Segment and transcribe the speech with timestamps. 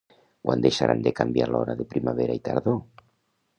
[0.47, 2.83] Quan deixaran de canviar l´hora de primavera i tardor?